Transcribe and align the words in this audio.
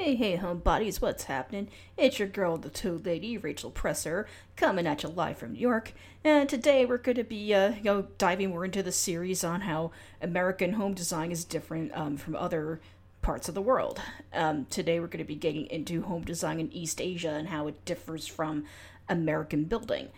Hey, 0.00 0.14
hey, 0.14 0.36
homebodies, 0.36 1.02
what's 1.02 1.24
happening? 1.24 1.70
It's 1.96 2.20
your 2.20 2.28
girl, 2.28 2.56
the 2.56 2.70
Toad 2.70 3.04
Lady, 3.04 3.36
Rachel 3.36 3.72
Presser, 3.72 4.28
coming 4.54 4.86
at 4.86 5.02
you 5.02 5.08
live 5.08 5.38
from 5.38 5.54
New 5.54 5.58
York. 5.58 5.92
And 6.22 6.48
today 6.48 6.86
we're 6.86 6.98
going 6.98 7.16
to 7.16 7.24
be, 7.24 7.52
uh, 7.52 7.70
you 7.70 7.82
know, 7.82 8.06
diving 8.16 8.50
more 8.50 8.64
into 8.64 8.80
the 8.80 8.92
series 8.92 9.42
on 9.42 9.62
how 9.62 9.90
American 10.22 10.74
home 10.74 10.94
design 10.94 11.32
is 11.32 11.44
different 11.44 11.90
um, 11.96 12.16
from 12.16 12.36
other 12.36 12.80
parts 13.22 13.48
of 13.48 13.56
the 13.56 13.60
world. 13.60 14.00
Um, 14.32 14.66
today 14.66 15.00
we're 15.00 15.08
going 15.08 15.18
to 15.18 15.24
be 15.24 15.34
getting 15.34 15.66
into 15.66 16.02
home 16.02 16.22
design 16.22 16.60
in 16.60 16.72
East 16.72 17.00
Asia 17.00 17.30
and 17.30 17.48
how 17.48 17.66
it 17.66 17.84
differs 17.84 18.28
from 18.28 18.66
American 19.08 19.64
building. 19.64 20.10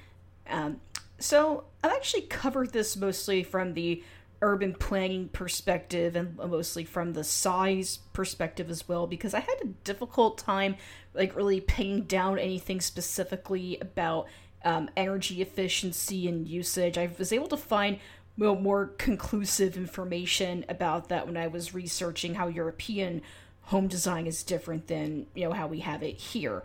Um, 0.51 0.83
so 1.19 1.65
I've 1.83 1.93
actually 1.93 2.23
covered 2.23 2.73
this 2.73 2.99
mostly 2.99 3.43
from 3.43 3.73
the 3.73 4.05
urban 4.43 4.75
planning 4.75 5.29
perspective 5.29 6.17
and 6.17 6.37
mostly 6.37 6.85
from 6.85 7.13
the 7.13 7.25
size 7.25 7.99
perspective 8.13 8.71
as 8.71 8.89
well 8.89 9.07
because 9.07 9.35
I 9.35 9.41
had 9.41 9.57
a 9.63 9.69
difficult 9.85 10.39
time 10.39 10.77
like 11.13 11.37
really 11.37 11.61
pinning 11.61 12.03
down 12.03 12.39
anything 12.39 12.81
specifically 12.81 13.79
about 13.81 14.27
um, 14.65 14.89
energy 14.97 15.43
efficiency 15.43 16.29
and 16.29 16.47
usage. 16.47 16.97
I 16.97 17.11
was 17.19 17.33
able 17.33 17.49
to 17.49 17.57
find 17.57 17.99
well, 18.39 18.57
more 18.57 18.87
conclusive 18.99 19.77
information 19.77 20.65
about 20.69 21.11
that 21.11 21.27
when 21.27 21.37
I 21.37 21.47
was 21.49 21.75
researching 21.75 22.35
how 22.35 22.49
European 22.49 23.23
home 23.65 23.87
design 23.87 24.27
is 24.27 24.43
different 24.43 24.87
than 24.87 25.27
you 25.35 25.45
know 25.45 25.53
how 25.53 25.67
we 25.67 25.81
have 25.81 26.03
it 26.03 26.17
here. 26.17 26.63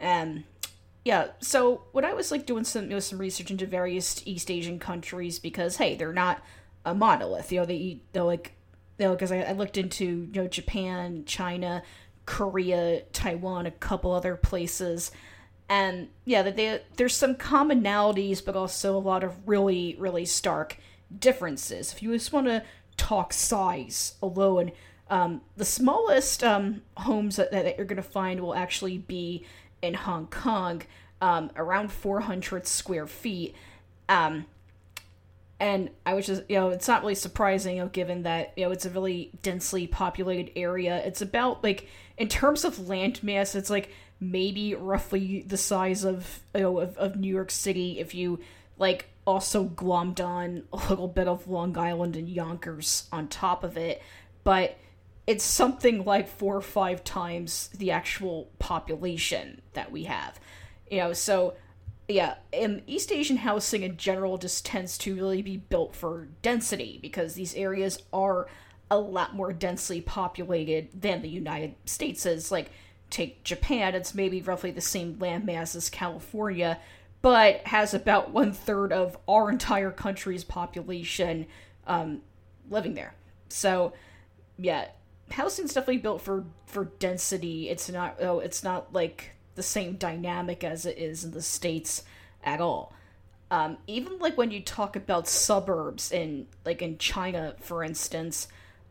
Um, 0.00 0.44
yeah, 1.04 1.28
so 1.40 1.82
when 1.92 2.04
I 2.04 2.14
was 2.14 2.32
like 2.32 2.46
doing 2.46 2.64
some 2.64 2.84
you 2.84 2.90
know, 2.90 2.98
some 2.98 3.18
research 3.18 3.50
into 3.50 3.66
various 3.66 4.22
East 4.26 4.50
Asian 4.50 4.78
countries 4.78 5.38
because 5.38 5.76
hey, 5.76 5.94
they're 5.94 6.12
not 6.12 6.42
a 6.84 6.94
monolith. 6.94 7.50
You 7.52 7.60
know, 7.60 7.66
they 7.66 7.76
eat 7.76 8.04
they're 8.12 8.22
like 8.22 8.52
you 8.98 9.06
know 9.06 9.12
because 9.12 9.32
I, 9.32 9.40
I 9.40 9.52
looked 9.52 9.76
into 9.76 10.04
you 10.04 10.42
know 10.42 10.48
Japan, 10.48 11.24
China, 11.26 11.82
Korea, 12.26 13.02
Taiwan, 13.12 13.66
a 13.66 13.70
couple 13.70 14.12
other 14.12 14.36
places, 14.36 15.10
and 15.68 16.08
yeah, 16.24 16.42
that 16.42 16.56
they 16.56 16.82
there's 16.96 17.14
some 17.14 17.34
commonalities, 17.34 18.44
but 18.44 18.56
also 18.56 18.96
a 18.96 18.98
lot 18.98 19.24
of 19.24 19.48
really 19.48 19.96
really 19.98 20.24
stark 20.24 20.78
differences. 21.16 21.92
If 21.92 22.02
you 22.02 22.12
just 22.12 22.32
want 22.32 22.46
to 22.46 22.62
talk 22.96 23.32
size 23.32 24.14
alone, 24.22 24.72
um, 25.10 25.42
the 25.56 25.64
smallest 25.64 26.42
um, 26.42 26.82
homes 26.96 27.36
that, 27.36 27.50
that 27.52 27.76
you're 27.76 27.86
going 27.86 27.96
to 27.96 28.02
find 28.02 28.40
will 28.40 28.54
actually 28.54 28.98
be 28.98 29.44
in 29.82 29.94
Hong 29.94 30.26
Kong, 30.28 30.82
um, 31.20 31.50
around 31.56 31.92
400 31.92 32.66
square 32.66 33.06
feet. 33.06 33.54
Um, 34.08 34.46
and 35.64 35.88
I 36.04 36.12
was 36.12 36.26
just, 36.26 36.42
you 36.50 36.56
know, 36.56 36.68
it's 36.68 36.86
not 36.86 37.00
really 37.00 37.14
surprising, 37.14 37.76
you 37.76 37.82
know, 37.84 37.88
given 37.88 38.24
that, 38.24 38.52
you 38.54 38.66
know, 38.66 38.70
it's 38.70 38.84
a 38.84 38.90
really 38.90 39.30
densely 39.40 39.86
populated 39.86 40.52
area. 40.58 41.02
It's 41.06 41.22
about, 41.22 41.64
like, 41.64 41.88
in 42.18 42.28
terms 42.28 42.66
of 42.66 42.86
land 42.86 43.22
mass, 43.22 43.54
it's 43.54 43.70
like 43.70 43.88
maybe 44.20 44.74
roughly 44.74 45.42
the 45.46 45.56
size 45.56 46.04
of, 46.04 46.40
you 46.54 46.60
know, 46.60 46.80
of, 46.80 46.98
of 46.98 47.16
New 47.16 47.32
York 47.32 47.50
City 47.50 47.98
if 47.98 48.14
you, 48.14 48.40
like, 48.76 49.08
also 49.26 49.64
glommed 49.64 50.22
on 50.22 50.64
a 50.70 50.76
little 50.90 51.08
bit 51.08 51.28
of 51.28 51.48
Long 51.48 51.78
Island 51.78 52.14
and 52.14 52.28
Yonkers 52.28 53.08
on 53.10 53.26
top 53.28 53.64
of 53.64 53.78
it. 53.78 54.02
But 54.42 54.76
it's 55.26 55.44
something 55.44 56.04
like 56.04 56.28
four 56.28 56.56
or 56.56 56.60
five 56.60 57.02
times 57.04 57.68
the 57.68 57.90
actual 57.90 58.50
population 58.58 59.62
that 59.72 59.90
we 59.90 60.04
have. 60.04 60.38
You 60.90 60.98
know, 60.98 61.12
so 61.14 61.54
yeah, 62.08 62.34
and 62.52 62.82
East 62.86 63.10
Asian 63.12 63.38
housing 63.38 63.82
in 63.82 63.96
general 63.96 64.36
just 64.36 64.66
tends 64.66 64.98
to 64.98 65.14
really 65.14 65.42
be 65.42 65.56
built 65.56 65.94
for 65.96 66.28
density 66.42 66.98
because 67.00 67.34
these 67.34 67.54
areas 67.54 67.98
are 68.12 68.46
a 68.90 68.98
lot 68.98 69.34
more 69.34 69.52
densely 69.52 70.00
populated 70.00 70.88
than 70.98 71.22
the 71.22 71.28
United 71.28 71.74
States 71.86 72.26
is. 72.26 72.52
Like, 72.52 72.70
take 73.08 73.42
Japan, 73.44 73.94
it's 73.94 74.14
maybe 74.14 74.42
roughly 74.42 74.70
the 74.70 74.80
same 74.80 75.16
landmass 75.16 75.74
as 75.74 75.88
California, 75.88 76.78
but 77.22 77.66
has 77.66 77.94
about 77.94 78.30
one 78.32 78.52
third 78.52 78.92
of 78.92 79.16
our 79.26 79.50
entire 79.50 79.90
country's 79.90 80.44
population 80.44 81.46
um, 81.86 82.20
living 82.68 82.94
there. 82.94 83.14
So, 83.48 83.94
yeah, 84.58 84.88
housing's 85.30 85.72
definitely 85.72 85.98
built 85.98 86.20
for 86.20 86.44
for 86.66 86.86
density. 86.98 87.70
It's 87.70 87.88
not 87.88 88.16
oh, 88.20 88.40
it's 88.40 88.62
not 88.62 88.92
like 88.92 89.33
the 89.54 89.62
same 89.62 89.94
dynamic 89.94 90.64
as 90.64 90.86
it 90.86 90.98
is 90.98 91.24
in 91.24 91.32
the 91.32 91.42
states 91.42 92.02
at 92.42 92.60
all. 92.60 92.92
Um, 93.50 93.78
even 93.86 94.18
like 94.18 94.36
when 94.36 94.50
you 94.50 94.60
talk 94.60 94.96
about 94.96 95.28
suburbs 95.28 96.10
in 96.10 96.46
like 96.64 96.82
in 96.82 96.98
China, 96.98 97.54
for 97.60 97.84
instance, 97.84 98.48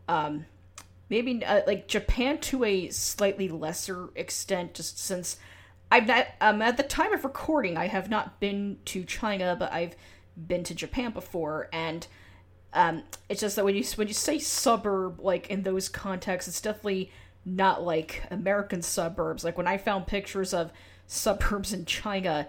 um, 0.08 0.46
maybe 1.10 1.44
uh, 1.44 1.62
like 1.66 1.88
Japan 1.88 2.38
to 2.38 2.64
a 2.64 2.88
slightly 2.90 3.48
lesser 3.48 4.08
extent, 4.14 4.74
just 4.74 4.98
since 4.98 5.36
I've 5.90 6.06
not 6.06 6.26
um, 6.40 6.62
at 6.62 6.76
the 6.76 6.82
time 6.82 7.12
of 7.12 7.24
recording, 7.24 7.76
I 7.76 7.88
have 7.88 8.08
not 8.08 8.40
been 8.40 8.78
to 8.86 9.04
China, 9.04 9.56
but 9.58 9.72
I've 9.72 9.96
been 10.36 10.64
to 10.64 10.74
Japan 10.74 11.12
before, 11.12 11.68
and 11.72 12.06
um, 12.72 13.04
it's 13.28 13.40
just 13.40 13.56
that 13.56 13.64
when 13.64 13.74
you 13.74 13.84
when 13.96 14.08
you 14.08 14.14
say 14.14 14.38
suburb, 14.38 15.20
like 15.20 15.48
in 15.48 15.62
those 15.62 15.88
contexts, 15.88 16.48
it's 16.48 16.60
definitely 16.60 17.12
not 17.44 17.82
like 17.82 18.22
American 18.30 18.82
suburbs. 18.82 19.44
Like 19.44 19.56
when 19.56 19.66
I 19.66 19.78
found 19.78 20.06
pictures 20.06 20.54
of 20.54 20.72
suburbs 21.06 21.72
in 21.72 21.84
China, 21.84 22.46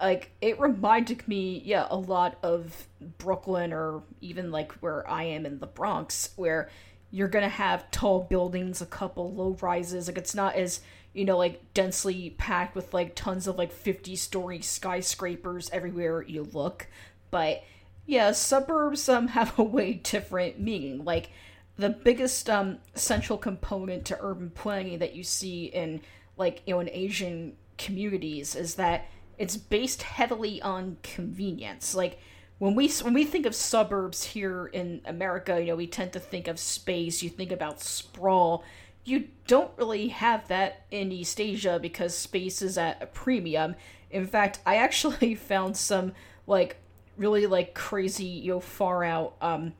like 0.00 0.30
it 0.40 0.60
reminded 0.60 1.26
me, 1.26 1.62
yeah, 1.64 1.86
a 1.90 1.96
lot 1.96 2.38
of 2.42 2.88
Brooklyn 3.18 3.72
or 3.72 4.02
even 4.20 4.50
like 4.50 4.72
where 4.74 5.08
I 5.08 5.24
am 5.24 5.46
in 5.46 5.58
the 5.58 5.66
Bronx, 5.66 6.30
where 6.36 6.70
you're 7.10 7.28
gonna 7.28 7.48
have 7.48 7.90
tall 7.90 8.24
buildings, 8.24 8.82
a 8.82 8.86
couple 8.86 9.32
low 9.32 9.56
rises. 9.60 10.08
Like 10.08 10.18
it's 10.18 10.34
not 10.34 10.56
as 10.56 10.80
you 11.12 11.24
know 11.24 11.38
like 11.38 11.72
densely 11.74 12.30
packed 12.30 12.74
with 12.74 12.92
like 12.92 13.14
tons 13.14 13.46
of 13.46 13.56
like 13.56 13.72
50 13.72 14.16
story 14.16 14.60
skyscrapers 14.60 15.70
everywhere 15.70 16.22
you 16.22 16.42
look, 16.42 16.88
but 17.30 17.62
yeah, 18.06 18.32
suburbs 18.32 19.08
um 19.08 19.28
have 19.28 19.58
a 19.58 19.62
way 19.62 19.94
different 19.94 20.58
meaning. 20.58 21.04
Like 21.04 21.30
the 21.76 21.90
biggest 21.90 22.48
um, 22.48 22.78
central 22.94 23.38
component 23.38 24.04
to 24.06 24.18
urban 24.20 24.50
planning 24.50 24.98
that 24.98 25.14
you 25.14 25.24
see 25.24 25.66
in 25.66 26.00
like 26.36 26.62
you 26.66 26.74
know 26.74 26.80
in 26.80 26.88
Asian 26.90 27.56
communities 27.78 28.54
is 28.54 28.76
that 28.76 29.06
it's 29.38 29.56
based 29.56 30.02
heavily 30.02 30.62
on 30.62 30.96
convenience. 31.02 31.94
Like 31.94 32.18
when 32.58 32.74
we 32.74 32.88
when 32.88 33.14
we 33.14 33.24
think 33.24 33.46
of 33.46 33.54
suburbs 33.54 34.24
here 34.24 34.66
in 34.66 35.00
America, 35.04 35.60
you 35.60 35.66
know, 35.66 35.76
we 35.76 35.86
tend 35.86 36.12
to 36.12 36.20
think 36.20 36.48
of 36.48 36.58
space. 36.58 37.22
You 37.22 37.30
think 37.30 37.50
about 37.52 37.80
sprawl. 37.80 38.64
You 39.04 39.28
don't 39.46 39.70
really 39.76 40.08
have 40.08 40.48
that 40.48 40.86
in 40.90 41.12
East 41.12 41.40
Asia 41.40 41.78
because 41.80 42.16
space 42.16 42.62
is 42.62 42.78
at 42.78 43.02
a 43.02 43.06
premium. 43.06 43.74
In 44.10 44.26
fact, 44.26 44.60
I 44.64 44.76
actually 44.76 45.34
found 45.34 45.76
some 45.76 46.12
like 46.46 46.76
really 47.16 47.46
like 47.46 47.74
crazy, 47.74 48.24
you 48.24 48.52
know, 48.52 48.60
far 48.60 49.02
out 49.02 49.34
um 49.40 49.72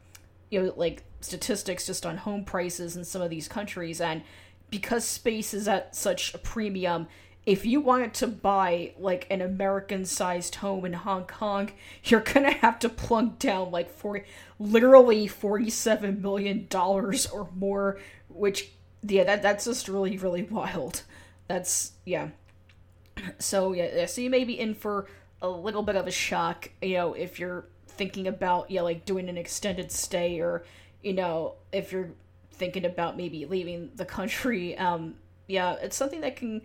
you 0.51 0.63
know 0.63 0.75
like 0.77 1.05
statistics 1.25 1.87
just 1.87 2.07
on 2.07 2.19
home 2.19 2.45
prices 2.45 2.97
in 2.97 3.05
some 3.05 3.23
of 3.23 3.31
these 3.31 3.49
countries. 3.49 4.01
And 4.01 4.23
because 4.71 5.05
space 5.05 5.55
is 5.55 5.69
at 5.69 5.95
such 5.95 6.35
a 6.35 6.39
premium 6.39 7.07
if 7.47 7.67
you 7.67 7.79
wanted 7.79 8.15
to 8.15 8.27
buy 8.27 8.91
like 8.99 9.27
an 9.31 9.43
american 9.43 10.03
sized 10.03 10.55
home 10.57 10.87
in 10.87 10.95
hong 10.95 11.25
kong 11.25 11.71
you're 12.05 12.21
gonna 12.21 12.51
have 12.51 12.79
to 12.79 12.89
plunk 12.89 13.39
down 13.39 13.71
like 13.71 13.91
40 13.91 14.25
literally 14.59 15.27
47 15.27 16.23
million 16.23 16.67
dollars 16.71 17.27
or 17.27 17.49
more 17.55 17.99
which 18.35 18.71
yeah 19.07 19.25
that 19.25 19.43
that's 19.43 19.65
just 19.65 19.89
really 19.89 20.17
really 20.17 20.43
wild. 20.43 21.03
That's 21.49 21.93
yeah. 22.05 22.29
So 23.39 23.73
yeah 23.73 24.07
so 24.07 24.21
you 24.21 24.31
may 24.31 24.45
be 24.45 24.59
in 24.59 24.75
for 24.75 25.07
a 25.41 25.49
little 25.49 25.83
bit 25.83 25.97
of 25.97 26.07
a 26.07 26.11
shock 26.11 26.71
you 26.83 26.95
know 26.95 27.15
if 27.15 27.39
you're 27.39 27.67
thinking 27.87 28.27
about 28.27 28.71
yeah 28.71 28.83
like 28.83 29.05
doing 29.05 29.29
an 29.29 29.39
extended 29.39 29.93
stay 29.93 30.41
or 30.41 30.65
you 31.05 31.13
know, 31.13 31.55
if 31.71 31.93
you're 31.93 32.11
thinking 32.53 32.85
about 32.85 33.17
maybe 33.17 33.45
leaving 33.47 33.91
the 33.95 34.05
country, 34.05 34.77
um, 34.79 35.17
yeah, 35.47 35.77
it's 35.81 35.97
something 35.97 36.23
that 36.23 36.37
can 36.37 36.63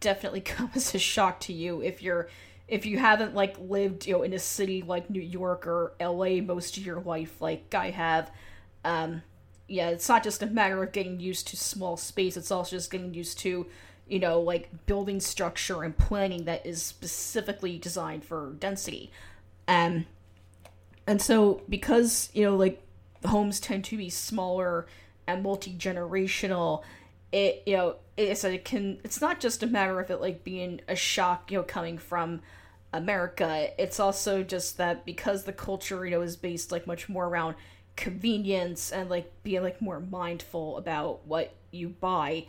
definitely 0.00 0.40
come 0.42 0.70
as 0.74 0.94
a 0.94 0.98
shock 0.98 1.40
to 1.40 1.52
you 1.52 1.80
if 1.80 2.02
you're 2.02 2.28
if 2.66 2.86
you 2.86 2.98
haven't 2.98 3.34
like 3.34 3.56
lived, 3.58 4.06
you 4.06 4.14
know, 4.14 4.22
in 4.22 4.32
a 4.32 4.38
city 4.38 4.82
like 4.82 5.10
New 5.10 5.20
York 5.20 5.66
or 5.66 5.92
LA 6.00 6.40
most 6.40 6.78
of 6.78 6.86
your 6.86 7.00
life 7.00 7.40
like 7.40 7.74
I 7.74 7.90
have. 7.90 8.30
Um, 8.84 9.22
yeah, 9.68 9.90
it's 9.90 10.08
not 10.08 10.22
just 10.22 10.42
a 10.42 10.46
matter 10.46 10.82
of 10.82 10.92
getting 10.92 11.20
used 11.20 11.48
to 11.48 11.56
small 11.56 11.96
space, 11.96 12.36
it's 12.36 12.50
also 12.50 12.76
just 12.76 12.90
getting 12.90 13.14
used 13.14 13.38
to, 13.40 13.66
you 14.08 14.18
know, 14.18 14.40
like 14.40 14.86
building 14.86 15.20
structure 15.20 15.82
and 15.82 15.96
planning 15.96 16.44
that 16.44 16.64
is 16.66 16.82
specifically 16.82 17.78
designed 17.78 18.24
for 18.24 18.54
density. 18.58 19.10
Um 19.68 20.06
and 21.06 21.20
so 21.20 21.62
because, 21.68 22.30
you 22.32 22.44
know, 22.44 22.56
like 22.56 22.83
homes 23.26 23.60
tend 23.60 23.84
to 23.84 23.96
be 23.96 24.10
smaller 24.10 24.86
and 25.26 25.42
multi-generational. 25.42 26.82
It 27.32 27.62
you 27.66 27.76
know 27.76 27.96
it's 28.16 28.44
a 28.44 28.58
can 28.58 29.00
it's 29.04 29.20
not 29.20 29.40
just 29.40 29.62
a 29.62 29.66
matter 29.66 29.98
of 30.00 30.10
it 30.10 30.20
like 30.20 30.44
being 30.44 30.80
a 30.86 30.94
shock 30.94 31.50
you 31.50 31.58
know 31.58 31.64
coming 31.64 31.98
from 31.98 32.42
america. 32.92 33.70
It's 33.78 33.98
also 33.98 34.42
just 34.42 34.76
that 34.78 35.04
because 35.04 35.44
the 35.44 35.52
culture 35.52 36.04
you 36.04 36.12
know 36.12 36.22
is 36.22 36.36
based 36.36 36.70
like 36.70 36.86
much 36.86 37.08
more 37.08 37.26
around 37.26 37.56
convenience 37.96 38.92
and 38.92 39.10
like 39.10 39.32
being 39.42 39.62
like 39.62 39.80
more 39.80 40.00
mindful 40.00 40.76
about 40.76 41.26
what 41.26 41.54
you 41.70 41.88
buy 41.88 42.46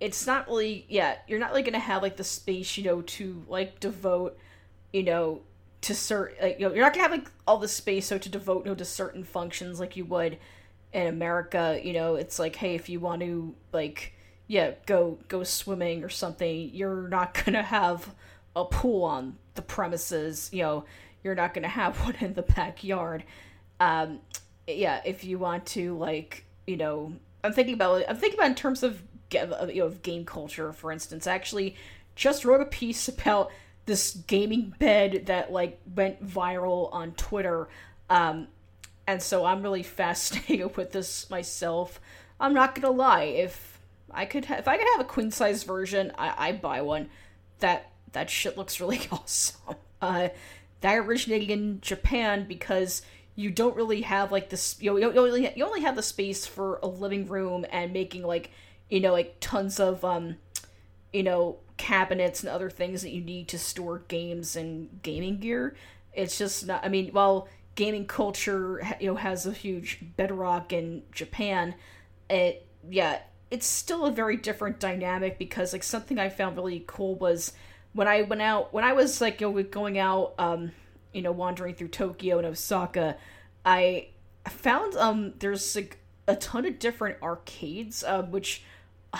it's 0.00 0.26
not 0.26 0.46
really 0.46 0.84
yeah 0.88 1.16
you're 1.26 1.38
not 1.38 1.52
like 1.52 1.64
gonna 1.64 1.78
have 1.78 2.02
like 2.02 2.16
the 2.16 2.24
space 2.24 2.76
you 2.76 2.84
know 2.84 3.02
to 3.02 3.44
like 3.48 3.80
devote 3.80 4.38
you 4.92 5.02
know 5.02 5.40
to 5.86 5.94
certain 5.94 6.36
like, 6.42 6.58
you 6.58 6.68
know 6.68 6.74
you're 6.74 6.84
not 6.84 6.92
gonna 6.92 7.02
have 7.02 7.12
like 7.12 7.30
all 7.46 7.58
the 7.58 7.68
space 7.68 8.06
so 8.06 8.18
to 8.18 8.28
devote 8.28 8.64
you 8.64 8.70
know, 8.70 8.74
to 8.74 8.84
certain 8.84 9.22
functions 9.22 9.78
like 9.78 9.96
you 9.96 10.04
would 10.04 10.36
in 10.92 11.06
america 11.06 11.80
you 11.82 11.92
know 11.92 12.16
it's 12.16 12.38
like 12.38 12.56
hey 12.56 12.74
if 12.74 12.88
you 12.88 12.98
want 12.98 13.20
to 13.20 13.54
like 13.72 14.12
yeah 14.48 14.72
go 14.86 15.18
go 15.28 15.44
swimming 15.44 16.02
or 16.02 16.08
something 16.08 16.70
you're 16.72 17.08
not 17.08 17.34
gonna 17.44 17.62
have 17.62 18.14
a 18.56 18.64
pool 18.64 19.04
on 19.04 19.36
the 19.54 19.62
premises 19.62 20.50
you 20.52 20.62
know 20.62 20.84
you're 21.22 21.34
not 21.36 21.54
gonna 21.54 21.68
have 21.68 21.96
one 22.04 22.14
in 22.16 22.34
the 22.34 22.42
backyard. 22.42 23.24
Um 23.80 24.20
yeah 24.66 25.00
if 25.04 25.22
you 25.22 25.38
want 25.38 25.64
to 25.66 25.96
like 25.96 26.44
you 26.66 26.76
know 26.76 27.12
i'm 27.44 27.52
thinking 27.52 27.74
about 27.74 28.02
i'm 28.08 28.16
thinking 28.16 28.36
about 28.36 28.48
in 28.48 28.56
terms 28.56 28.82
of 28.82 29.00
you 29.32 29.46
know 29.46 29.86
of 29.86 30.02
game 30.02 30.24
culture 30.24 30.72
for 30.72 30.90
instance. 30.92 31.26
I 31.26 31.34
actually 31.34 31.76
just 32.14 32.44
wrote 32.44 32.60
a 32.60 32.66
piece 32.66 33.08
about 33.16 33.50
this 33.86 34.14
gaming 34.26 34.74
bed 34.78 35.26
that 35.26 35.52
like 35.52 35.80
went 35.94 36.24
viral 36.24 36.92
on 36.92 37.12
twitter. 37.12 37.68
Um 38.10 38.48
and 39.06 39.22
so 39.22 39.44
i'm 39.44 39.62
really 39.62 39.82
fascinated 40.00 40.76
with 40.76 40.92
this 40.92 41.30
myself. 41.30 42.00
I'm 42.38 42.52
not 42.54 42.74
gonna 42.74 42.90
lie 42.94 43.24
if 43.24 43.80
i 44.12 44.26
could 44.26 44.44
ha- 44.44 44.56
if 44.56 44.68
i 44.68 44.76
could 44.76 44.86
have 44.92 45.00
a 45.00 45.08
queen 45.08 45.30
size 45.30 45.62
version 45.62 46.12
i 46.18 46.48
i'd 46.48 46.60
buy 46.60 46.82
one. 46.82 47.08
That 47.60 47.90
that 48.12 48.28
shit 48.30 48.56
looks 48.58 48.80
really 48.80 49.00
awesome. 49.10 49.76
Uh 50.00 50.28
that 50.82 50.98
originated 50.98 51.50
in 51.50 51.80
japan 51.80 52.46
because 52.46 53.02
you 53.36 53.50
don't 53.50 53.76
really 53.76 54.00
have 54.00 54.32
like 54.32 54.48
this 54.48 54.76
you 54.80 54.90
know 54.98 55.12
you 55.12 55.18
only, 55.18 55.52
you 55.56 55.64
only 55.64 55.82
have 55.82 55.94
the 55.94 56.02
space 56.02 56.46
for 56.46 56.80
a 56.82 56.86
living 56.86 57.28
room 57.28 57.64
and 57.70 57.92
making 57.92 58.22
like 58.22 58.50
you 58.88 58.98
know 58.98 59.12
like 59.12 59.36
tons 59.40 59.78
of 59.78 60.04
um 60.04 60.36
you 61.16 61.22
know 61.22 61.56
cabinets 61.78 62.42
and 62.42 62.50
other 62.50 62.68
things 62.68 63.00
that 63.02 63.10
you 63.10 63.22
need 63.22 63.48
to 63.48 63.58
store 63.58 64.02
games 64.08 64.56
and 64.56 65.02
gaming 65.02 65.38
gear. 65.38 65.74
It's 66.12 66.38
just 66.38 66.66
not 66.66 66.84
i 66.84 66.88
mean 66.88 67.10
while 67.12 67.48
gaming 67.74 68.06
culture 68.06 68.82
you 69.00 69.06
know 69.06 69.16
has 69.16 69.46
a 69.46 69.52
huge 69.52 70.00
bedrock 70.16 70.72
in 70.72 71.02
japan 71.12 71.74
it 72.30 72.66
yeah 72.88 73.20
it's 73.50 73.66
still 73.66 74.06
a 74.06 74.10
very 74.10 74.36
different 74.36 74.80
dynamic 74.80 75.38
because 75.38 75.74
like 75.74 75.82
something 75.82 76.18
i 76.18 76.30
found 76.30 76.56
really 76.56 76.82
cool 76.86 77.14
was 77.16 77.52
when 77.92 78.08
i 78.08 78.22
went 78.22 78.40
out 78.40 78.72
when 78.72 78.82
i 78.82 78.94
was 78.94 79.20
like 79.20 79.42
you 79.42 79.52
know 79.52 79.62
going 79.62 79.98
out 79.98 80.32
um 80.38 80.72
you 81.12 81.20
know 81.20 81.32
wandering 81.32 81.74
through 81.74 81.88
tokyo 81.88 82.38
and 82.38 82.46
osaka 82.46 83.16
i 83.66 84.08
found 84.48 84.96
um 84.96 85.34
there's 85.38 85.76
like 85.76 85.98
a 86.26 86.34
ton 86.34 86.64
of 86.64 86.78
different 86.78 87.22
arcades 87.22 88.02
uh, 88.04 88.22
which 88.22 88.62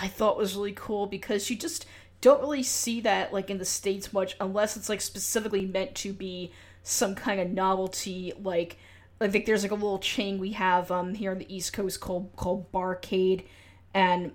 i 0.01 0.07
thought 0.07 0.37
was 0.37 0.55
really 0.55 0.73
cool 0.73 1.07
because 1.07 1.49
you 1.49 1.55
just 1.55 1.85
don't 2.21 2.41
really 2.41 2.63
see 2.63 3.01
that 3.01 3.31
like 3.31 3.49
in 3.49 3.57
the 3.57 3.65
states 3.65 4.11
much 4.13 4.35
unless 4.39 4.75
it's 4.75 4.89
like 4.89 5.01
specifically 5.01 5.65
meant 5.65 5.93
to 5.93 6.13
be 6.13 6.51
some 6.83 7.15
kind 7.15 7.39
of 7.39 7.49
novelty 7.49 8.33
like 8.41 8.77
I 9.19 9.27
think 9.29 9.45
there's 9.45 9.63
like 9.63 9.71
a 9.71 9.75
little 9.75 9.99
chain 9.99 10.37
we 10.37 10.51
have 10.51 10.91
um 10.91 11.15
here 11.15 11.31
on 11.31 11.39
the 11.39 11.55
East 11.55 11.73
Coast 11.73 11.99
called 11.99 12.35
called 12.35 12.71
Barcade, 12.71 13.45
and 13.93 14.31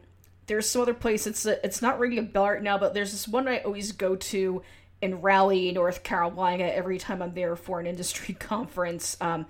there's 0.47 0.69
some 0.69 0.83
other 0.83 0.95
place. 0.95 1.27
It's 1.27 1.47
a, 1.47 1.65
it's 1.65 1.83
not 1.83 1.99
ringing 1.99 2.19
a 2.19 2.23
bell 2.23 2.49
right 2.49 2.63
now, 2.63 2.79
but 2.79 2.95
there's 2.95 3.13
this 3.13 3.29
one 3.29 3.47
I 3.47 3.59
always 3.59 3.93
go 3.93 4.17
to 4.17 4.63
in 5.01 5.21
Raleigh, 5.21 5.73
North 5.73 6.03
Carolina, 6.03 6.65
every 6.65 6.99
time 6.99 7.23
I'm 7.23 7.35
there 7.35 7.57
for 7.57 7.81
an 7.81 7.87
industry 7.87 8.35
conference. 8.39 9.17
Um, 9.21 9.47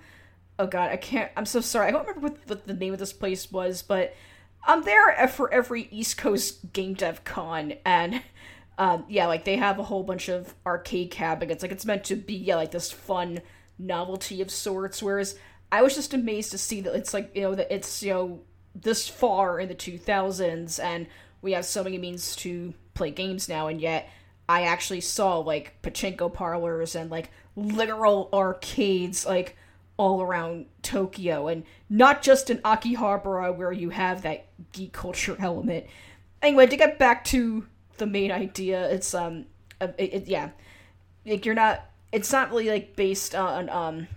oh 0.59 0.67
god, 0.67 0.91
I 0.91 0.97
can't. 0.97 1.31
I'm 1.35 1.45
so 1.45 1.61
sorry. 1.61 1.87
I 1.87 1.91
don't 1.91 2.07
remember 2.07 2.27
what, 2.27 2.37
what 2.47 2.67
the 2.67 2.73
name 2.73 2.93
of 2.93 2.99
this 2.99 3.13
place 3.13 3.51
was, 3.51 3.81
but 3.81 4.13
I'm 4.65 4.83
there 4.83 5.27
for 5.27 5.53
every 5.53 5.87
East 5.91 6.17
Coast 6.17 6.73
Game 6.73 6.93
Dev 6.93 7.23
Con, 7.23 7.73
and 7.85 8.21
um, 8.77 9.05
yeah, 9.07 9.27
like 9.27 9.45
they 9.45 9.57
have 9.57 9.79
a 9.79 9.83
whole 9.83 10.03
bunch 10.03 10.29
of 10.29 10.55
arcade 10.65 11.11
cabinets. 11.11 11.61
Like 11.61 11.71
it's 11.71 11.85
meant 11.85 12.05
to 12.05 12.15
be 12.15 12.35
yeah, 12.35 12.55
like 12.55 12.71
this 12.71 12.91
fun 12.91 13.41
novelty 13.77 14.41
of 14.41 14.49
sorts. 14.49 15.03
Whereas 15.03 15.37
I 15.71 15.81
was 15.81 15.95
just 15.95 16.13
amazed 16.13 16.51
to 16.51 16.57
see 16.57 16.81
that 16.81 16.95
it's 16.95 17.13
like 17.13 17.35
you 17.35 17.41
know 17.41 17.55
that 17.55 17.73
it's 17.73 18.01
you 18.01 18.13
know 18.13 18.41
this 18.75 19.07
far 19.07 19.59
in 19.59 19.69
the 19.69 19.75
2000s 19.75 20.83
and 20.83 21.07
we 21.41 21.51
have 21.51 21.65
so 21.65 21.83
many 21.83 21.97
means 21.97 22.35
to 22.37 22.73
play 22.93 23.11
games 23.11 23.49
now, 23.49 23.67
and 23.67 23.81
yet 23.81 24.09
I 24.47 24.63
actually 24.63 25.01
saw 25.01 25.39
like 25.39 25.81
pachinko 25.81 26.33
parlors 26.33 26.95
and 26.95 27.11
like 27.11 27.31
literal 27.55 28.29
arcades 28.33 29.25
like 29.25 29.57
all 29.97 30.21
around 30.21 30.65
Tokyo, 30.81 31.47
and 31.47 31.63
not 31.89 32.21
just 32.21 32.49
in 32.49 32.57
Akihabara 32.59 33.55
where 33.55 33.71
you 33.71 33.89
have 33.89 34.23
that 34.23 34.47
geek 34.71 34.93
culture 34.93 35.37
element. 35.39 35.85
Anyway, 36.41 36.67
to 36.67 36.77
get 36.77 36.99
back 36.99 37.23
to 37.25 37.65
the 37.97 38.05
main 38.05 38.31
idea. 38.31 38.89
It's 38.89 39.13
um, 39.13 39.45
it, 39.79 39.95
it, 39.97 40.27
yeah, 40.27 40.49
like 41.25 41.45
you're 41.45 41.55
not. 41.55 41.85
It's 42.11 42.31
not 42.31 42.51
really 42.51 42.69
like 42.69 42.95
based 42.95 43.33
on 43.33 43.69
um, 43.69 44.07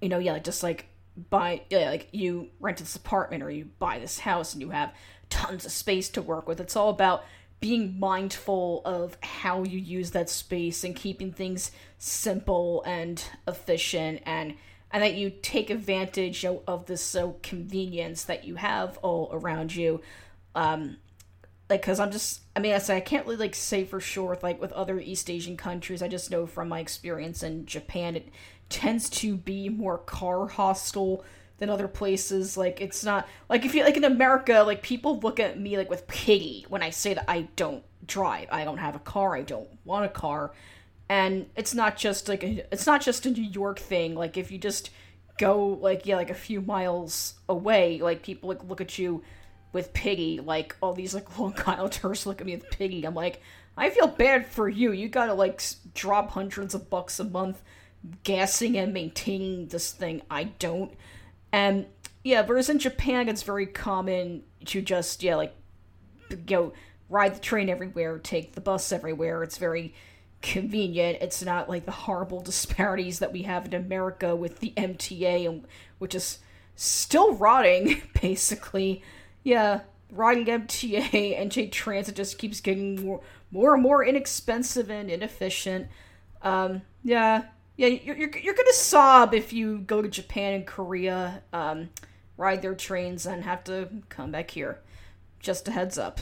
you 0.00 0.08
know, 0.08 0.18
yeah, 0.18 0.32
like 0.32 0.44
just 0.44 0.62
like 0.62 0.86
buy 1.28 1.62
yeah, 1.70 1.90
like 1.90 2.08
you 2.12 2.48
rent 2.60 2.78
this 2.78 2.96
apartment 2.96 3.42
or 3.42 3.50
you 3.50 3.68
buy 3.78 3.98
this 3.98 4.20
house 4.20 4.52
and 4.52 4.62
you 4.62 4.70
have 4.70 4.94
tons 5.28 5.64
of 5.64 5.72
space 5.72 6.08
to 6.10 6.22
work 6.22 6.48
with. 6.48 6.60
It's 6.60 6.76
all 6.76 6.90
about 6.90 7.24
being 7.60 7.98
mindful 8.00 8.80
of 8.86 9.18
how 9.22 9.62
you 9.62 9.78
use 9.78 10.12
that 10.12 10.30
space 10.30 10.82
and 10.82 10.96
keeping 10.96 11.30
things 11.30 11.70
simple 11.98 12.82
and 12.86 13.22
efficient 13.46 14.22
and 14.24 14.54
and 14.92 15.02
that 15.02 15.14
you 15.14 15.30
take 15.42 15.70
advantage 15.70 16.44
of, 16.44 16.86
this 16.86 17.02
so 17.02 17.36
convenience 17.42 18.24
that 18.24 18.44
you 18.44 18.56
have 18.56 18.98
all 18.98 19.30
around 19.32 19.74
you. 19.74 20.00
Um 20.54 20.98
like 21.68 21.82
because 21.82 22.00
i'm 22.00 22.10
just 22.10 22.40
i 22.56 22.58
mean 22.58 22.74
i 22.74 22.78
say 22.78 22.96
i 22.96 23.00
can't 23.00 23.24
really 23.26 23.36
like 23.36 23.54
say 23.54 23.84
for 23.84 24.00
sure 24.00 24.30
with 24.30 24.42
like 24.42 24.60
with 24.60 24.72
other 24.72 24.98
east 24.98 25.30
asian 25.30 25.56
countries 25.56 26.02
i 26.02 26.08
just 26.08 26.28
know 26.28 26.44
from 26.44 26.68
my 26.68 26.80
experience 26.80 27.44
in 27.44 27.64
japan 27.64 28.16
it 28.16 28.28
tends 28.68 29.08
to 29.08 29.36
be 29.36 29.68
more 29.68 29.96
car 29.96 30.48
hostile 30.48 31.24
than 31.58 31.70
other 31.70 31.86
places. 31.88 32.56
Like 32.56 32.80
it's 32.80 33.04
not 33.04 33.28
like 33.48 33.64
if 33.64 33.74
you 33.74 33.84
like 33.84 33.96
in 33.96 34.02
america 34.02 34.64
like 34.66 34.82
people 34.82 35.20
look 35.20 35.38
at 35.38 35.60
me 35.60 35.76
like 35.76 35.90
with 35.90 36.08
pity 36.08 36.66
when 36.68 36.82
i 36.82 36.90
say 36.90 37.14
that 37.14 37.26
i 37.28 37.42
don't 37.54 37.84
drive. 38.10 38.48
I 38.50 38.64
don't 38.64 38.78
have 38.78 38.96
a 38.96 39.00
car. 39.00 39.34
I 39.34 39.42
don't 39.42 39.68
want 39.84 40.04
a 40.04 40.08
car 40.08 40.52
and 41.10 41.46
it's 41.56 41.74
not 41.74 41.98
just 41.98 42.26
like 42.28 42.42
a, 42.42 42.64
it's 42.72 42.86
not 42.86 43.02
just 43.02 43.26
a 43.26 43.30
new 43.30 43.42
york 43.42 43.78
thing 43.78 44.14
like 44.14 44.38
if 44.38 44.50
you 44.50 44.56
just 44.56 44.90
go 45.36 45.78
like 45.82 46.06
yeah 46.06 46.16
like 46.16 46.30
a 46.30 46.34
few 46.34 46.62
miles 46.62 47.34
away 47.48 47.98
like 48.00 48.22
people 48.22 48.48
like 48.48 48.64
look 48.64 48.80
at 48.80 48.98
you 48.98 49.22
with 49.72 49.92
pity, 49.92 50.40
like 50.40 50.76
all 50.80 50.92
these 50.92 51.14
like 51.14 51.38
Long 51.38 51.54
Islanders 51.66 52.26
look 52.26 52.40
at 52.40 52.46
me 52.46 52.54
with 52.54 52.70
pity. 52.70 53.04
I'm 53.04 53.14
like, 53.14 53.40
I 53.76 53.90
feel 53.90 54.08
bad 54.08 54.46
for 54.46 54.68
you. 54.68 54.92
You 54.92 55.08
gotta 55.08 55.34
like 55.34 55.62
drop 55.94 56.30
hundreds 56.30 56.74
of 56.74 56.90
bucks 56.90 57.20
a 57.20 57.24
month 57.24 57.62
gassing 58.24 58.76
and 58.76 58.92
maintaining 58.92 59.68
this 59.68 59.92
thing. 59.92 60.22
I 60.30 60.44
don't. 60.44 60.92
And 61.52 61.86
yeah, 62.24 62.44
whereas 62.44 62.68
in 62.68 62.78
Japan, 62.78 63.28
it's 63.28 63.42
very 63.42 63.66
common 63.66 64.42
to 64.66 64.82
just 64.82 65.22
yeah 65.22 65.36
like 65.36 65.54
know 66.48 66.72
ride 67.08 67.34
the 67.34 67.40
train 67.40 67.68
everywhere, 67.68 68.18
take 68.18 68.54
the 68.54 68.60
bus 68.60 68.92
everywhere. 68.92 69.42
It's 69.42 69.58
very 69.58 69.94
convenient. 70.42 71.18
It's 71.20 71.42
not 71.42 71.68
like 71.68 71.84
the 71.84 71.92
horrible 71.92 72.40
disparities 72.40 73.18
that 73.18 73.32
we 73.32 73.42
have 73.42 73.66
in 73.66 73.74
America 73.74 74.34
with 74.34 74.60
the 74.60 74.72
MTA, 74.76 75.62
which 75.98 76.14
is 76.14 76.38
still 76.76 77.34
rotting 77.34 78.02
basically 78.20 79.02
yeah, 79.42 79.80
riding 80.10 80.46
MTA 80.46 81.40
and 81.40 81.50
J 81.50 81.68
Transit 81.68 82.16
just 82.16 82.38
keeps 82.38 82.60
getting 82.60 83.04
more, 83.04 83.20
more 83.50 83.74
and 83.74 83.82
more 83.82 84.04
inexpensive 84.04 84.90
and 84.90 85.10
inefficient. 85.10 85.88
Um, 86.42 86.82
yeah, 87.02 87.44
yeah, 87.76 87.88
you're, 87.88 88.16
you're, 88.16 88.38
you're 88.38 88.54
gonna 88.54 88.72
sob 88.72 89.34
if 89.34 89.52
you 89.52 89.78
go 89.78 90.02
to 90.02 90.08
Japan 90.08 90.54
and 90.54 90.66
Korea, 90.66 91.42
um, 91.52 91.90
ride 92.36 92.62
their 92.62 92.74
trains, 92.74 93.26
and 93.26 93.44
have 93.44 93.64
to 93.64 93.88
come 94.08 94.30
back 94.30 94.50
here. 94.50 94.80
Just 95.38 95.68
a 95.68 95.70
heads 95.70 95.96
up. 95.96 96.20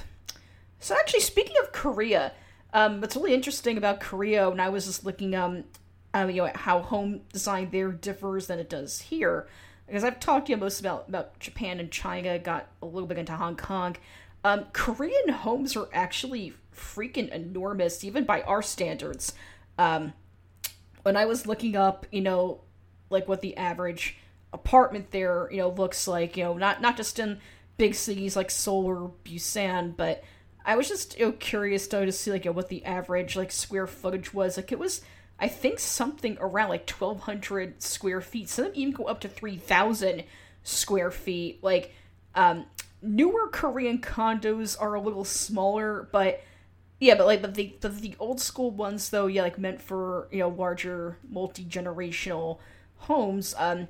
So, 0.79 0.95
actually, 0.95 1.21
speaking 1.21 1.57
of 1.61 1.73
Korea, 1.73 2.33
um, 2.73 3.01
what's 3.01 3.17
really 3.17 3.35
interesting 3.35 3.79
about 3.79 4.01
Korea, 4.01 4.49
and 4.49 4.61
I 4.61 4.69
was 4.69 4.87
just 4.87 5.05
looking, 5.05 5.35
um, 5.35 5.65
um, 6.15 6.31
you 6.31 6.43
know, 6.43 6.51
how 6.55 6.81
home 6.81 7.23
design 7.33 7.69
there 7.71 7.93
differs 7.93 8.47
than 8.47 8.59
it 8.59 8.69
does 8.69 9.01
here 9.01 9.49
because 9.89 10.05
I've 10.05 10.21
talked 10.21 10.47
to 10.47 10.53
you 10.53 10.59
most 10.59 10.81
about 10.81 11.09
about 11.09 11.39
Japan 11.41 11.81
and 11.81 11.91
China, 11.91 12.39
got 12.39 12.69
a 12.83 12.87
little 12.87 13.09
bit 13.09 13.19
into 13.19 13.33
Hong 13.33 13.57
Kong. 13.57 13.97
Um, 14.45 14.67
Korean 14.73 15.31
homes 15.31 15.77
are 15.77 15.89
actually 15.93 16.53
freaking 16.77 17.29
enormous, 17.31 18.05
even 18.05 18.25
by 18.25 18.43
our 18.43 18.63
standards. 18.63 19.33
Um, 19.79 20.13
when 21.03 21.17
I 21.17 21.25
was 21.25 21.47
looking 21.47 21.75
up, 21.75 22.07
you 22.13 22.21
know, 22.21 22.61
like 23.11 23.27
what 23.29 23.41
the 23.41 23.57
average 23.57 24.19
apartment 24.53 25.11
there, 25.11 25.49
you 25.51 25.59
know, 25.59 25.71
looks 25.71 26.07
like, 26.07 26.37
you 26.37 26.45
know, 26.45 26.55
not 26.55 26.83
not 26.83 26.97
just 26.97 27.19
in 27.19 27.41
big 27.79 27.95
cities 27.95 28.37
like 28.37 28.51
Seoul 28.51 28.85
or 28.85 29.13
Busan, 29.25 29.97
but 29.97 30.23
I 30.69 30.77
was 30.77 30.87
just 30.87 31.19
you 31.19 31.25
know 31.25 31.33
curious 31.33 31.87
though 31.87 32.05
to 32.05 32.13
see 32.13 32.31
like 32.31 32.45
you 32.45 32.51
know, 32.51 32.55
what 32.57 32.69
the 32.69 32.85
average 32.85 33.37
like 33.37 33.51
square 33.51 33.87
footage 33.87 34.35
was. 34.35 34.59
Like 34.59 34.71
it 34.71 34.79
was 34.79 35.01
I 35.39 35.49
think 35.49 35.79
something 35.79 36.37
around 36.41 36.69
like 36.69 36.89
1,200 36.89 37.83
square 37.83 38.21
feet. 38.21 38.49
Some 38.49 38.73
even 38.75 38.93
go 38.93 39.05
up 39.05 39.21
to 39.21 39.29
3,000 39.29 40.25
square 40.65 41.11
feet. 41.11 41.63
Like, 41.63 41.95
um, 42.35 42.67
newer 43.01 43.49
Korean 43.49 43.99
condos 43.99 44.77
are 44.81 44.95
a 44.95 45.01
little 45.01 45.25
smaller, 45.25 46.09
but 46.13 46.43
yeah, 47.01 47.15
but 47.15 47.27
like 47.27 47.41
but 47.41 47.55
the 47.55 47.77
but 47.81 48.01
the 48.01 48.17
old 48.19 48.41
school 48.41 48.71
ones 48.71 49.11
though, 49.11 49.27
yeah, 49.27 49.43
like 49.43 49.59
meant 49.59 49.81
for 49.81 50.29
you 50.31 50.41
know 50.41 50.49
larger 50.49 51.17
multi 51.31 51.65
generational 51.65 52.59
homes, 52.97 53.55
um, 53.57 53.89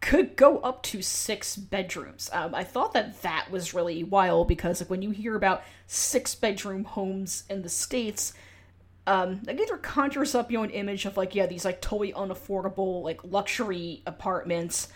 could 0.00 0.34
go 0.34 0.58
up 0.58 0.82
to 0.82 1.02
six 1.02 1.56
bedrooms. 1.56 2.30
Um, 2.32 2.54
I 2.54 2.64
thought 2.64 2.94
that 2.94 3.20
that 3.22 3.50
was 3.50 3.74
really 3.74 4.02
wild 4.02 4.48
because 4.48 4.80
like 4.80 4.90
when 4.90 5.02
you 5.02 5.10
hear 5.10 5.36
about 5.36 5.62
six 5.86 6.34
bedroom 6.34 6.84
homes 6.84 7.44
in 7.50 7.62
the 7.62 7.68
states, 7.68 8.32
um, 9.06 9.40
like 9.44 9.60
either 9.60 9.76
conjures 9.76 10.34
up 10.34 10.50
you 10.50 10.58
know 10.58 10.64
an 10.64 10.70
image 10.70 11.04
of 11.04 11.16
like 11.16 11.34
yeah 11.34 11.46
these 11.46 11.64
like 11.64 11.80
totally 11.80 12.12
unaffordable 12.12 13.02
like 13.02 13.20
luxury 13.24 14.02
apartments 14.06 14.88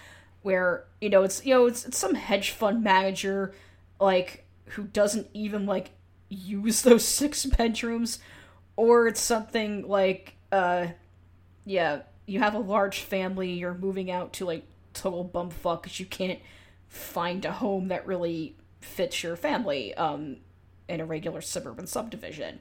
where 0.43 0.85
you 1.01 1.09
know 1.09 1.23
it's 1.23 1.45
you 1.45 1.55
know 1.55 1.67
it's, 1.67 1.87
it's 1.87 1.99
some 1.99 2.15
hedge 2.15 2.51
fund 2.51 2.85
manager 2.85 3.55
like 3.99 4.45
who 4.67 4.85
doesn't 4.85 5.27
even 5.33 5.67
like 5.67 5.91
use 6.29 6.83
those 6.83 7.05
six 7.21 7.45
bedrooms 7.47 8.19
or 8.77 9.09
it's 9.09 9.21
something 9.21 9.89
like 9.89 10.37
uh 10.53 10.87
yeah 11.65 12.03
you 12.27 12.39
have 12.39 12.55
a 12.55 12.59
large 12.59 13.01
family 13.01 13.53
you're 13.53 13.75
moving 13.75 14.11
out 14.11 14.35
to 14.35 14.45
like 14.45 14.65
total 14.95 15.29
bumfuck 15.29 15.83
because 15.83 16.01
you 16.01 16.07
can't 16.07 16.41
find 16.89 17.45
a 17.45 17.53
home 17.53 17.89
that 17.89 18.07
really 18.07 18.57
fits 18.81 19.23
your 19.23 19.37
family 19.37 19.95
um 19.95 20.37
in 20.89 21.01
a 21.01 21.05
regular 21.05 21.41
suburban 21.41 21.87
subdivision. 21.87 22.59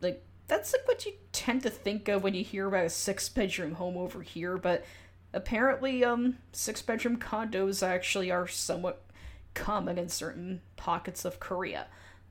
Like 0.00 0.22
that's 0.48 0.72
like 0.72 0.86
what 0.86 1.04
you 1.06 1.12
tend 1.32 1.62
to 1.62 1.70
think 1.70 2.08
of 2.08 2.22
when 2.22 2.34
you 2.34 2.44
hear 2.44 2.66
about 2.66 2.86
a 2.86 2.90
six 2.90 3.28
bedroom 3.28 3.74
home 3.74 3.96
over 3.96 4.22
here 4.22 4.56
but 4.56 4.84
apparently 5.32 6.04
um 6.04 6.36
six 6.52 6.82
bedroom 6.82 7.16
condos 7.16 7.86
actually 7.86 8.30
are 8.30 8.46
somewhat 8.46 9.02
common 9.54 9.98
in 9.98 10.08
certain 10.08 10.60
pockets 10.76 11.24
of 11.24 11.40
korea. 11.40 11.86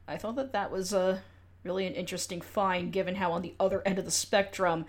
I 0.08 0.18
thought 0.18 0.36
that 0.36 0.54
that 0.54 0.72
was 0.72 0.94
a 0.94 1.22
really 1.63 1.86
an 1.86 1.94
interesting 1.94 2.42
find 2.42 2.92
given 2.92 3.16
how 3.16 3.32
on 3.32 3.42
the 3.42 3.54
other 3.60 3.82
end 3.86 4.00
of 4.00 4.06
the 4.06 4.12
spectrum 4.12 4.86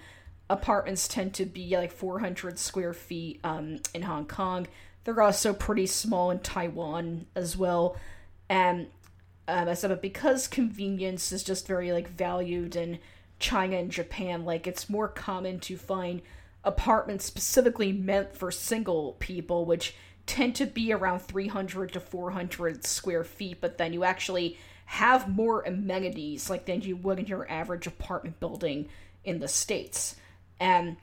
apartments 0.52 1.08
tend 1.08 1.34
to 1.34 1.44
be 1.44 1.76
like 1.76 1.92
400 1.92 2.58
square 2.58 2.92
feet 2.92 3.40
um, 3.44 3.80
in 3.94 4.02
hong 4.02 4.26
kong 4.26 4.66
they're 5.04 5.22
also 5.22 5.52
pretty 5.52 5.86
small 5.86 6.30
in 6.30 6.38
taiwan 6.40 7.26
as 7.34 7.56
well 7.56 7.96
and 8.48 8.88
um, 9.48 9.68
I 9.68 9.74
said, 9.74 9.88
but 9.88 10.02
because 10.02 10.46
convenience 10.46 11.32
is 11.32 11.42
just 11.42 11.66
very 11.66 11.92
like 11.92 12.08
valued 12.08 12.76
in 12.76 12.98
China 13.38 13.76
and 13.76 13.90
Japan, 13.90 14.44
like 14.44 14.66
it's 14.66 14.88
more 14.88 15.08
common 15.08 15.58
to 15.60 15.76
find 15.76 16.22
apartments 16.64 17.24
specifically 17.24 17.92
meant 17.92 18.36
for 18.36 18.52
single 18.52 19.14
people, 19.18 19.64
which 19.64 19.94
tend 20.26 20.54
to 20.56 20.66
be 20.66 20.92
around 20.92 21.20
300 21.20 21.92
to 21.92 22.00
400 22.00 22.84
square 22.84 23.24
feet, 23.24 23.60
but 23.60 23.78
then 23.78 23.92
you 23.92 24.04
actually 24.04 24.58
have 24.84 25.28
more 25.28 25.62
amenities 25.62 26.48
like 26.48 26.66
than 26.66 26.82
you 26.82 26.94
would 26.96 27.18
in 27.18 27.26
your 27.26 27.50
average 27.50 27.88
apartment 27.88 28.38
building 28.38 28.88
in 29.24 29.40
the 29.40 29.48
states. 29.48 30.14
And 30.60 30.96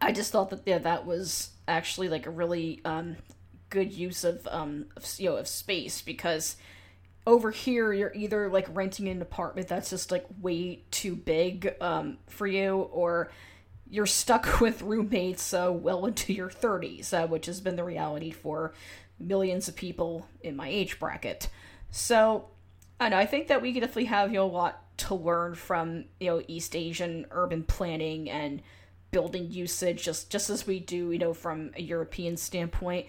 I 0.00 0.12
just 0.12 0.32
thought 0.32 0.50
that 0.50 0.62
yeah, 0.66 0.78
that 0.78 1.06
was 1.06 1.50
actually 1.66 2.08
like 2.08 2.26
a 2.26 2.30
really 2.30 2.80
um, 2.84 3.16
good 3.70 3.92
use 3.92 4.24
of 4.24 4.46
um, 4.50 4.86
of, 4.96 5.04
you 5.18 5.30
know 5.30 5.36
of 5.36 5.48
space 5.48 6.02
because 6.02 6.56
over 7.26 7.50
here 7.50 7.92
you're 7.92 8.12
either 8.14 8.48
like 8.50 8.66
renting 8.70 9.08
an 9.08 9.22
apartment 9.22 9.66
that's 9.66 9.90
just 9.90 10.10
like 10.10 10.24
way 10.40 10.82
too 10.90 11.16
big 11.16 11.74
um, 11.80 12.18
for 12.28 12.46
you 12.46 12.88
or 12.92 13.30
you're 13.90 14.06
stuck 14.06 14.60
with 14.60 14.82
roommates 14.82 15.52
uh, 15.54 15.72
well 15.72 16.06
into 16.06 16.32
your 16.32 16.50
30s 16.50 17.12
uh, 17.12 17.26
which 17.26 17.46
has 17.46 17.60
been 17.60 17.76
the 17.76 17.84
reality 17.84 18.30
for 18.30 18.74
millions 19.18 19.68
of 19.68 19.74
people 19.76 20.26
in 20.42 20.54
my 20.54 20.68
age 20.68 20.98
bracket. 20.98 21.48
So 21.90 22.48
i 23.00 23.08
know 23.08 23.18
i 23.18 23.26
think 23.26 23.48
that 23.48 23.60
we 23.60 23.72
could 23.72 23.80
definitely 23.80 24.04
have 24.04 24.30
you 24.30 24.36
know 24.36 24.46
a 24.46 24.46
lot 24.46 24.83
to 24.96 25.14
learn 25.14 25.54
from 25.54 26.04
you 26.20 26.28
know 26.28 26.42
east 26.48 26.76
asian 26.76 27.26
urban 27.30 27.62
planning 27.62 28.30
and 28.30 28.62
building 29.10 29.50
usage 29.50 30.04
just 30.04 30.30
just 30.30 30.50
as 30.50 30.66
we 30.66 30.80
do 30.80 31.10
you 31.12 31.18
know 31.18 31.32
from 31.32 31.70
a 31.76 31.82
european 31.82 32.36
standpoint 32.36 33.06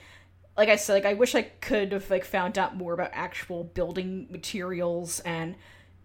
like 0.58 0.70
I 0.70 0.78
said, 0.78 0.94
like 0.94 1.06
I 1.06 1.14
wish 1.14 1.36
I 1.36 1.44
could 1.44 1.92
have 1.92 2.10
like 2.10 2.24
found 2.24 2.58
out 2.58 2.78
more 2.78 2.94
about 2.94 3.12
actual 3.14 3.64
building 3.64 4.28
materials 4.30 5.20
and 5.22 5.56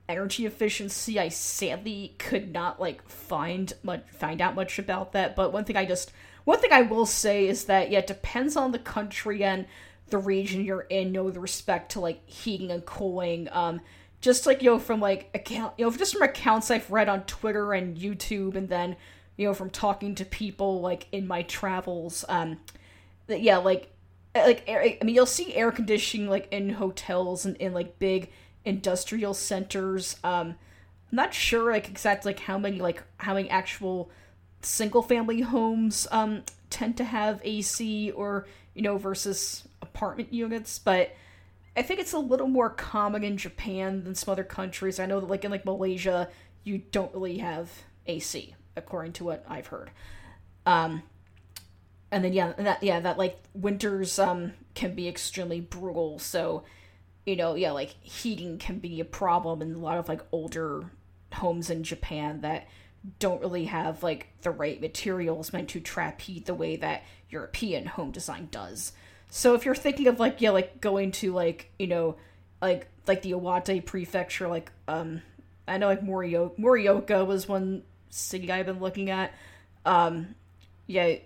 energy 0.09 0.45
efficiency. 0.45 1.21
I 1.21 1.29
sadly 1.29 2.17
could 2.19 2.53
not 2.53 2.81
like 2.81 3.09
find 3.09 3.73
much 3.83 4.03
find 4.11 4.41
out 4.41 4.55
much 4.57 4.79
about 4.79 5.13
that. 5.13 5.37
But 5.37 5.53
one 5.53 5.65
thing 5.65 5.77
I 5.77 5.85
just 5.85 6.13
one 6.45 6.59
thing 6.59 6.73
I 6.73 6.83
will 6.83 7.07
say 7.07 7.47
is 7.47 7.67
that 7.67 7.91
yeah, 7.91 8.01
it 8.01 8.07
depends 8.07 8.57
on 8.57 8.73
the 8.73 8.79
country 8.79 9.45
and 9.45 9.67
the 10.09 10.19
region 10.19 10.65
you're 10.65 10.81
in, 10.81 11.13
know, 11.13 11.23
with 11.23 11.37
respect 11.37 11.93
to 11.93 12.01
like 12.01 12.29
heating 12.29 12.73
and 12.73 12.85
cooling. 12.85 13.49
Um 13.53 13.81
just 14.21 14.47
like 14.47 14.63
you 14.63 14.71
know 14.71 14.79
from 14.79 15.01
like 15.01 15.31
account 15.35 15.75
you 15.79 15.85
know 15.85 15.91
just 15.97 16.13
from 16.13 16.23
accounts 16.23 16.71
I've 16.71 16.91
read 16.91 17.09
on 17.09 17.23
Twitter 17.25 17.73
and 17.73 17.97
YouTube 17.97 18.55
and 18.55 18.69
then 18.69 18.97
you 19.37 19.47
know 19.47 19.55
from 19.55 19.71
talking 19.71 20.15
to 20.17 20.25
people 20.25 20.81
like 20.81 21.07
in 21.13 21.27
my 21.27 21.43
travels 21.43 22.25
um 22.29 22.59
that 23.27 23.41
yeah 23.41 23.59
like 23.59 23.91
uh, 24.35 24.43
like 24.47 24.69
I 24.69 24.99
mean, 25.03 25.15
you'll 25.15 25.27
see 25.27 25.55
air 25.55 25.73
conditioning 25.73 26.29
like 26.29 26.49
in 26.51 26.71
hotels 26.71 27.45
and 27.45 27.57
in 27.57 27.73
like 27.73 27.99
big 27.99 28.31
industrial 28.65 29.35
centers. 29.35 30.17
Um, 30.23 30.55
I'm 31.11 31.17
not 31.17 31.35
sure 31.35 31.73
like 31.73 31.89
exactly 31.89 32.33
like 32.33 32.41
how 32.41 32.59
many 32.59 32.81
like 32.81 33.03
how 33.17 33.35
many 33.35 33.51
actual 33.51 34.11
single 34.63 35.03
family 35.03 35.41
homes 35.41 36.07
um 36.11 36.43
tend 36.69 36.97
to 36.99 37.05
have 37.05 37.41
AC 37.43 38.11
or 38.13 38.47
you 38.75 38.83
know 38.83 38.99
versus 38.99 39.67
apartment 39.83 40.33
units, 40.33 40.79
but 40.79 41.11
I 41.77 41.83
think 41.83 42.01
it's 42.01 42.13
a 42.13 42.19
little 42.19 42.49
more 42.49 42.71
common 42.71 43.23
in 43.23 43.37
Japan 43.37 44.05
than 44.05 44.15
some 44.15 44.33
other 44.33 44.45
countries. 44.45 44.99
I 44.99 45.07
know 45.07 45.21
that 45.21 45.29
like 45.29 45.45
in 45.45 45.51
like 45.51 45.65
Malaysia, 45.65 46.29
you 46.65 46.79
don't 46.91 47.15
really 47.15 47.39
have 47.39 47.71
AC 48.07 48.55
according 48.77 49.13
to 49.15 49.25
what 49.25 49.45
I've 49.49 49.69
heard. 49.69 49.91
Um, 50.67 51.03
and 52.11 52.25
then 52.25 52.33
yeah, 52.33 52.53
that 52.59 52.83
yeah, 52.83 53.01
that 53.01 53.19
like 53.19 53.39
winters 53.55 54.19
um 54.19 54.53
can 54.75 54.95
be 54.95 55.09
extremely 55.09 55.61
brutal. 55.61 56.19
So, 56.19 56.65
you 57.25 57.37
know, 57.37 57.55
yeah, 57.55 57.71
like 57.71 57.91
heating 58.03 58.59
can 58.59 58.79
be 58.79 59.01
a 59.01 59.05
problem 59.05 59.63
in 59.63 59.75
a 59.75 59.79
lot 59.79 59.99
of 59.99 60.09
like 60.09 60.23
older 60.33 60.91
homes 61.33 61.71
in 61.71 61.85
Japan 61.85 62.41
that 62.41 62.67
don't 63.19 63.41
really 63.41 63.67
have 63.67 64.03
like 64.03 64.29
the 64.43 64.51
right 64.51 64.81
materials 64.81 65.53
meant 65.53 65.71
to 65.71 65.81
trap 65.81 66.21
heat 66.21 66.47
the 66.47 66.55
way 66.55 66.77
that 66.77 67.05
European 67.31 67.87
home 67.87 68.11
design 68.11 68.49
does. 68.51 68.93
So 69.31 69.55
if 69.55 69.65
you're 69.65 69.75
thinking 69.75 70.07
of 70.09 70.21
like 70.21 70.41
yeah, 70.41 70.51
like 70.51 70.81
going 70.81 71.13
to 71.13 71.33
like, 71.33 71.71
you 71.79 71.87
know, 71.87 72.17
like 72.61 72.89
like 73.07 73.23
the 73.23 73.33
Iwate 73.33 73.85
prefecture, 73.87 74.49
like 74.49 74.71
um 74.89 75.23
I 75.67 75.79
know 75.79 75.87
like 75.87 76.03
Morioka 76.03 76.59
Morioka 76.59 77.27
was 77.27 77.49
one 77.49 77.83
city 78.11 78.51
I've 78.51 78.67
been 78.67 78.81
looking 78.81 79.11
at. 79.11 79.33
Um 79.87 80.35
yeah, 80.87 81.17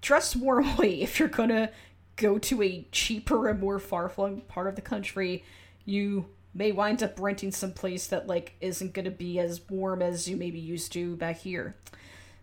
dress 0.00 0.34
warmly 0.36 1.02
if 1.02 1.18
you're 1.18 1.28
gonna 1.28 1.70
go 2.16 2.38
to 2.38 2.62
a 2.62 2.86
cheaper 2.90 3.48
and 3.48 3.60
more 3.60 3.78
far-flung 3.78 4.40
part 4.42 4.66
of 4.66 4.74
the 4.74 4.80
country 4.80 5.44
you 5.84 6.26
may 6.52 6.72
wind 6.72 7.00
up 7.02 7.18
renting 7.20 7.52
some 7.52 7.72
place 7.72 8.08
that 8.08 8.26
like 8.26 8.54
isn't 8.60 8.92
gonna 8.92 9.10
be 9.10 9.38
as 9.38 9.60
warm 9.70 10.02
as 10.02 10.28
you 10.28 10.36
may 10.36 10.50
be 10.50 10.58
used 10.58 10.92
to 10.92 11.14
back 11.16 11.38
here 11.38 11.76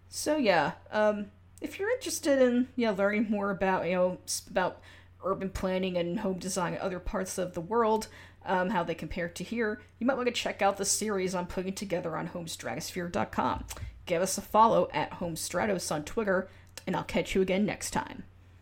so 0.08 0.38
yeah 0.38 0.72
um 0.92 1.26
if 1.66 1.80
you're 1.80 1.92
interested 1.92 2.42
in 2.42 2.68
yeah 2.76 2.92
learning 2.92 3.28
more 3.30 3.52
about 3.52 3.86
you 3.86 3.94
know 3.94 4.18
about 4.50 4.82
urban 5.24 5.50
planning 5.50 5.98
and 5.98 6.20
home 6.20 6.40
design 6.40 6.74
in 6.74 6.80
other 6.80 7.00
parts 7.00 7.38
of 7.38 7.54
the 7.54 7.62
world 7.62 8.08
um, 8.46 8.70
how 8.70 8.84
they 8.84 8.96
compare 8.96 9.28
to 9.28 9.44
here 9.44 9.82
you 10.00 10.06
might 10.06 10.16
want 10.16 10.28
to 10.28 10.34
check 10.34 10.62
out 10.62 10.78
the 10.78 10.86
series 10.86 11.36
i'm 11.36 11.48
putting 11.48 11.74
together 11.74 12.16
on 12.16 12.30
homestratosphere.com 12.30 13.66
give 14.06 14.22
us 14.22 14.38
a 14.38 14.42
follow 14.42 14.88
at 14.94 15.12
homestratos 15.12 15.92
on 15.92 16.04
twitter 16.04 16.48
and 16.86 16.96
I'll 16.96 17.04
catch 17.04 17.36
you 17.36 17.42
again 17.42 17.66
next 17.66 17.92
time. 17.92 18.24